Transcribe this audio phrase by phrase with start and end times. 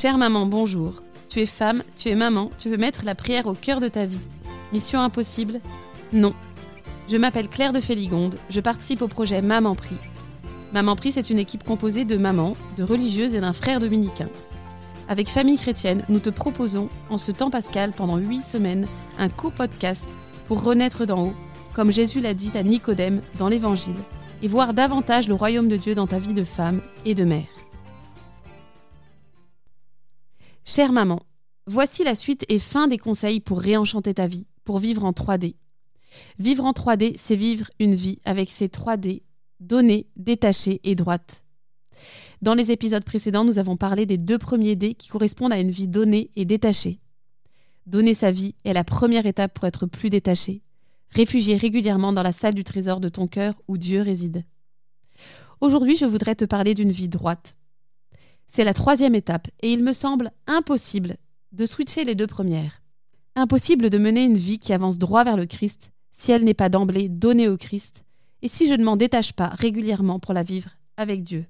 [0.00, 1.02] Chère maman, bonjour.
[1.28, 4.06] Tu es femme, tu es maman, tu veux mettre la prière au cœur de ta
[4.06, 4.20] vie.
[4.72, 5.60] Mission impossible
[6.12, 6.34] Non.
[7.08, 9.96] Je m'appelle Claire de Féligonde, je participe au projet Maman Prie.
[10.72, 14.28] Maman Prie, c'est une équipe composée de mamans, de religieuses et d'un frère dominicain.
[15.08, 18.86] Avec Famille Chrétienne, nous te proposons, en ce temps pascal, pendant huit semaines,
[19.18, 21.34] un court podcast pour renaître d'en haut,
[21.74, 23.98] comme Jésus l'a dit à Nicodème dans l'Évangile,
[24.44, 27.57] et voir davantage le royaume de Dieu dans ta vie de femme et de mère.
[30.70, 31.22] Chère maman,
[31.66, 35.54] voici la suite et fin des conseils pour réenchanter ta vie, pour vivre en 3D.
[36.38, 39.22] Vivre en 3D, c'est vivre une vie avec ses 3D,
[39.60, 41.42] données, détachées et droites.
[42.42, 45.70] Dans les épisodes précédents, nous avons parlé des deux premiers D qui correspondent à une
[45.70, 47.00] vie donnée et détachée.
[47.86, 50.60] Donner sa vie est la première étape pour être plus détaché.
[51.08, 54.44] Réfugier régulièrement dans la salle du trésor de ton cœur où Dieu réside.
[55.62, 57.56] Aujourd'hui, je voudrais te parler d'une vie droite.
[58.58, 61.16] C'est la troisième étape et il me semble impossible
[61.52, 62.82] de switcher les deux premières.
[63.36, 66.68] Impossible de mener une vie qui avance droit vers le Christ si elle n'est pas
[66.68, 68.04] d'emblée donnée au Christ
[68.42, 71.46] et si je ne m'en détache pas régulièrement pour la vivre avec Dieu.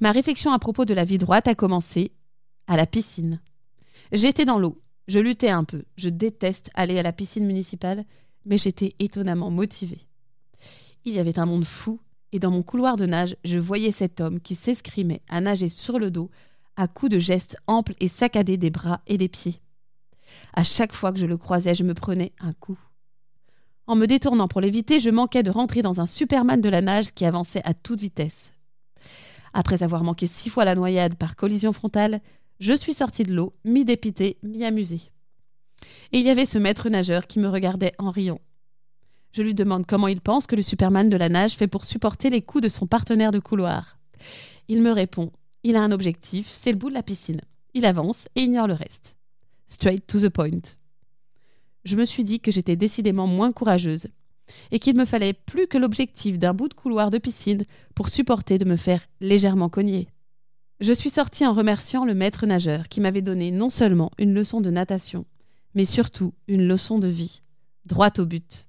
[0.00, 2.10] Ma réflexion à propos de la vie droite a commencé
[2.66, 3.40] à la piscine.
[4.10, 8.04] J'étais dans l'eau, je luttais un peu, je déteste aller à la piscine municipale,
[8.44, 10.04] mais j'étais étonnamment motivée.
[11.04, 12.00] Il y avait un monde fou
[12.32, 15.98] et dans mon couloir de nage, je voyais cet homme qui s'escrimait à nager sur
[15.98, 16.30] le dos,
[16.76, 19.60] à coups de gestes amples et saccadés des bras et des pieds.
[20.54, 22.78] À chaque fois que je le croisais, je me prenais un coup.
[23.86, 27.12] En me détournant pour l'éviter, je manquais de rentrer dans un Superman de la nage
[27.12, 28.54] qui avançait à toute vitesse.
[29.52, 32.20] Après avoir manqué six fois la noyade par collision frontale,
[32.60, 35.10] je suis sortie de l'eau, mi-dépitée, mi-amusée.
[36.12, 38.38] Et il y avait ce maître nageur qui me regardait en riant.
[39.32, 42.30] Je lui demande comment il pense que le Superman de la nage fait pour supporter
[42.30, 43.98] les coups de son partenaire de couloir.
[44.68, 45.32] Il me répond
[45.64, 47.40] il a un objectif, c'est le bout de la piscine.
[47.74, 49.16] Il avance et ignore le reste.
[49.68, 50.60] Straight to the point.
[51.84, 54.08] Je me suis dit que j'étais décidément moins courageuse
[54.72, 57.62] et qu'il me fallait plus que l'objectif d'un bout de couloir de piscine
[57.94, 60.08] pour supporter de me faire légèrement cogner.
[60.80, 64.60] Je suis sortie en remerciant le maître nageur qui m'avait donné non seulement une leçon
[64.60, 65.24] de natation,
[65.74, 67.40] mais surtout une leçon de vie,
[67.86, 68.66] droite au but.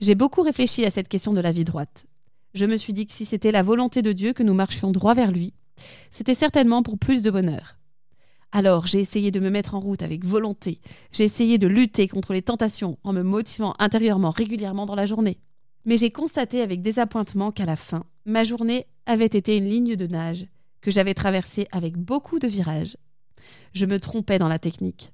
[0.00, 2.06] J'ai beaucoup réfléchi à cette question de la vie droite.
[2.54, 5.14] Je me suis dit que si c'était la volonté de Dieu que nous marchions droit
[5.14, 5.54] vers lui,
[6.10, 7.78] c'était certainement pour plus de bonheur.
[8.52, 10.80] Alors j'ai essayé de me mettre en route avec volonté,
[11.12, 15.38] j'ai essayé de lutter contre les tentations en me motivant intérieurement régulièrement dans la journée.
[15.84, 20.06] Mais j'ai constaté avec désappointement qu'à la fin, ma journée avait été une ligne de
[20.06, 20.46] nage
[20.80, 22.96] que j'avais traversée avec beaucoup de virages.
[23.72, 25.12] Je me trompais dans la technique.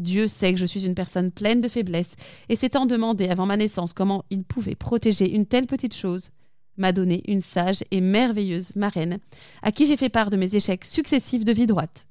[0.00, 2.16] Dieu sait que je suis une personne pleine de faiblesses,
[2.48, 6.30] et s'étant demandé avant ma naissance comment il pouvait protéger une telle petite chose,
[6.76, 9.18] m'a donné une sage et merveilleuse marraine,
[9.62, 12.08] à qui j'ai fait part de mes échecs successifs de vie droite.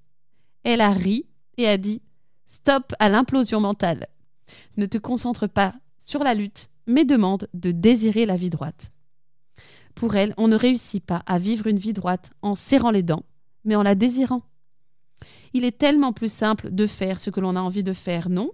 [0.63, 1.25] Elle a ri
[1.57, 2.01] et a dit
[2.47, 4.07] Stop à l'implosion mentale.
[4.77, 8.91] Ne te concentre pas sur la lutte, mais demande de désirer la vie droite.
[9.95, 13.23] Pour elle, on ne réussit pas à vivre une vie droite en serrant les dents,
[13.65, 14.41] mais en la désirant.
[15.53, 18.51] Il est tellement plus simple de faire ce que l'on a envie de faire, non?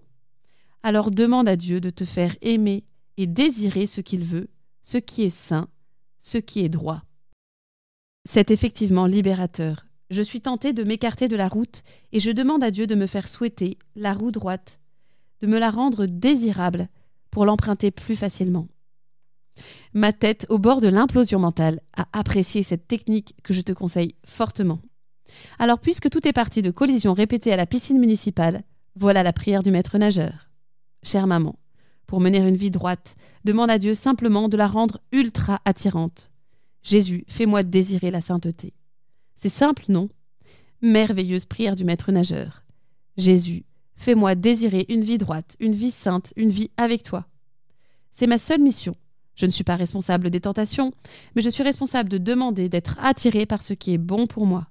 [0.84, 2.84] Alors demande à Dieu de te faire aimer
[3.18, 4.50] et désirer ce qu'il veut,
[4.84, 5.68] ce qui est saint,
[6.20, 7.04] ce qui est droit.
[8.28, 9.86] C'est effectivement libérateur.
[10.10, 13.08] Je suis tentée de m'écarter de la route et je demande à Dieu de me
[13.08, 14.80] faire souhaiter la roue droite,
[15.42, 16.90] de me la rendre désirable
[17.32, 18.68] pour l'emprunter plus facilement.
[19.94, 24.16] Ma tête, au bord de l'implosion mentale, a apprécié cette technique que je te conseille
[24.26, 24.80] fortement.
[25.60, 28.64] Alors, puisque tout est parti de collisions répétées à la piscine municipale,
[28.96, 30.50] voilà la prière du maître nageur.
[31.04, 31.58] Chère maman,
[32.08, 36.32] pour mener une vie droite, demande à Dieu simplement de la rendre ultra attirante.
[36.84, 38.74] Jésus, fais-moi désirer la sainteté.
[39.36, 40.10] C'est simple, non?
[40.82, 42.64] Merveilleuse prière du maître nageur.
[43.18, 43.66] Jésus,
[43.96, 47.26] fais-moi désirer une vie droite, une vie sainte, une vie avec toi.
[48.12, 48.96] C'est ma seule mission.
[49.36, 50.94] Je ne suis pas responsable des tentations,
[51.36, 54.68] mais je suis responsable de demander d'être attiré par ce qui est bon pour moi.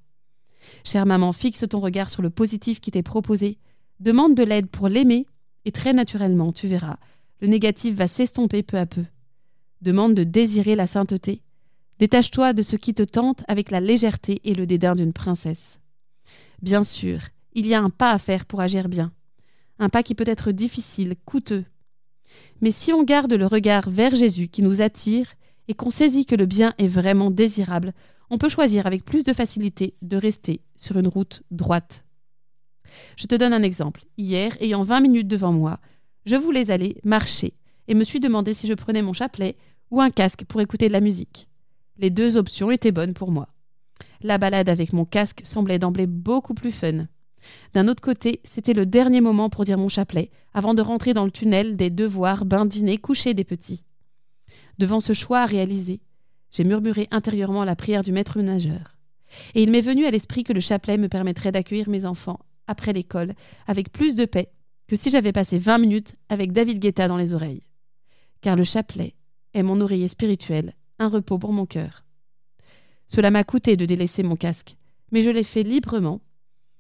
[0.85, 3.59] Chère maman, fixe ton regard sur le positif qui t'est proposé,
[4.01, 5.27] demande de l'aide pour l'aimer,
[5.65, 6.99] et très naturellement, tu verras,
[7.41, 9.05] le négatif va s'estomper peu à peu.
[9.81, 11.43] Demande de désirer la sainteté.
[11.99, 15.81] Détache-toi de ce qui te tente avec la légèreté et le dédain d'une princesse.
[16.63, 17.21] Bien sûr,
[17.53, 19.13] il y a un pas à faire pour agir bien.
[19.79, 21.65] Un pas qui peut être difficile, coûteux.
[22.61, 25.35] Mais si on garde le regard vers Jésus qui nous attire
[25.69, 27.93] et qu'on saisit que le bien est vraiment désirable,
[28.35, 32.05] on peut choisir avec plus de facilité de rester sur une route droite.
[33.17, 34.03] Je te donne un exemple.
[34.19, 35.79] Hier, ayant 20 minutes devant moi,
[36.27, 37.55] je voulais aller marcher
[37.87, 39.57] et me suis demandé si je prenais mon chapelet
[39.93, 41.49] ou un casque pour écouter de la musique.
[41.97, 43.47] Les deux options étaient bonnes pour moi.
[44.21, 47.07] La balade avec mon casque semblait d'emblée beaucoup plus fun.
[47.73, 51.25] D'un autre côté, c'était le dernier moment pour dire mon chapelet, avant de rentrer dans
[51.25, 53.85] le tunnel des devoirs, bain, dîner, coucher des petits.
[54.79, 56.01] Devant ce choix à réaliser,
[56.55, 58.97] j'ai murmuré intérieurement la prière du maître nageur.
[59.55, 62.93] Et il m'est venu à l'esprit que le chapelet me permettrait d'accueillir mes enfants après
[62.93, 63.35] l'école
[63.67, 64.51] avec plus de paix
[64.87, 67.65] que si j'avais passé 20 minutes avec David Guetta dans les oreilles.
[68.41, 69.15] Car le chapelet
[69.53, 72.05] est mon oreiller spirituel, un repos pour mon cœur.
[73.09, 74.77] Cela m'a coûté de délaisser mon casque,
[75.11, 76.21] mais je l'ai fait librement,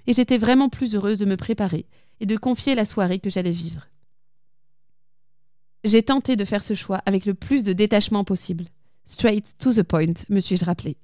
[0.07, 1.87] et j'étais vraiment plus heureuse de me préparer
[2.21, 3.89] et de confier la soirée que j'allais vivre.
[5.83, 8.67] J'ai tenté de faire ce choix avec le plus de détachement possible.
[9.07, 10.97] Straight to the point, me suis-je rappelé.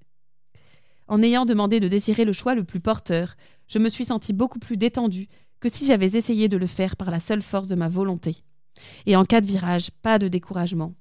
[1.09, 3.35] En ayant demandé de désirer le choix le plus porteur,
[3.69, 5.29] je me suis sentie beaucoup plus détendue
[5.61, 8.37] que si j'avais essayé de le faire par la seule force de ma volonté.
[9.07, 10.95] Et en cas de virage, pas de découragement.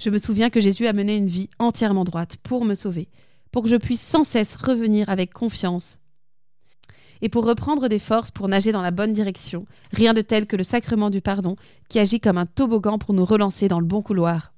[0.00, 3.08] Je me souviens que Jésus a mené une vie entièrement droite pour me sauver,
[3.52, 6.00] pour que je puisse sans cesse revenir avec confiance
[7.22, 10.56] et pour reprendre des forces pour nager dans la bonne direction, rien de tel que
[10.56, 11.56] le sacrement du pardon
[11.88, 14.52] qui agit comme un toboggan pour nous relancer dans le bon couloir.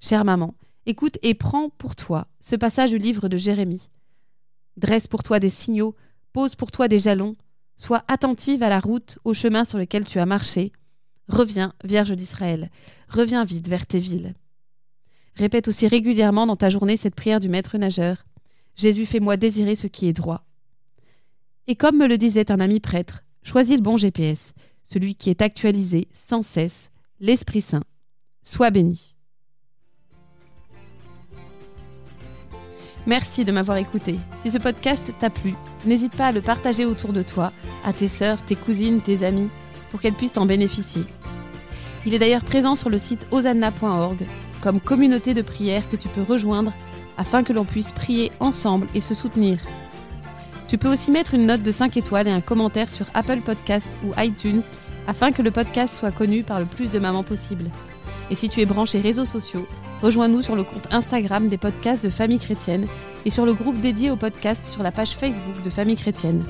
[0.00, 0.54] Chère maman,
[0.86, 3.88] écoute et prends pour toi ce passage du livre de Jérémie.
[4.76, 5.94] Dresse pour toi des signaux,
[6.32, 7.36] pose pour toi des jalons,
[7.76, 10.72] sois attentive à la route, au chemin sur lequel tu as marché.
[11.28, 12.70] Reviens, Vierge d'Israël,
[13.08, 14.34] reviens vite vers tes villes.
[15.36, 18.24] Répète aussi régulièrement dans ta journée cette prière du maître nageur.
[18.76, 20.44] Jésus, fais-moi désirer ce qui est droit.
[21.66, 24.52] Et comme me le disait un ami prêtre, choisis le bon GPS,
[24.82, 26.90] celui qui est actualisé sans cesse,
[27.20, 27.84] l'Esprit Saint.
[28.42, 29.11] Sois béni.
[33.06, 34.16] Merci de m'avoir écouté.
[34.36, 35.54] Si ce podcast t'a plu,
[35.84, 37.52] n'hésite pas à le partager autour de toi,
[37.84, 39.48] à tes sœurs, tes cousines, tes amis,
[39.90, 41.02] pour qu'elles puissent en bénéficier.
[42.06, 44.24] Il est d'ailleurs présent sur le site osanna.org
[44.62, 46.72] comme communauté de prière que tu peux rejoindre
[47.16, 49.58] afin que l'on puisse prier ensemble et se soutenir.
[50.68, 53.96] Tu peux aussi mettre une note de 5 étoiles et un commentaire sur Apple Podcasts
[54.04, 54.62] ou iTunes
[55.06, 57.64] afin que le podcast soit connu par le plus de mamans possible.
[58.30, 59.66] Et si tu es branché réseaux sociaux,
[60.02, 62.86] rejoins-nous sur le compte Instagram des podcasts de Famille Chrétienne
[63.24, 66.44] et sur le groupe dédié aux podcasts sur la page Facebook de Famille Chrétienne.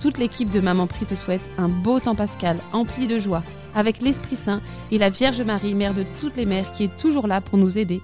[0.00, 3.42] Toute l'équipe de Maman Prie te souhaite un beau temps pascal empli de joie,
[3.74, 4.60] avec l'Esprit Saint
[4.92, 7.78] et la Vierge Marie, mère de toutes les mères, qui est toujours là pour nous
[7.78, 8.02] aider.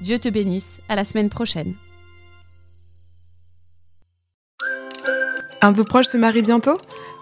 [0.00, 1.74] Dieu te bénisse, à la semaine prochaine.
[5.60, 6.76] Un de vos proches se marie bientôt?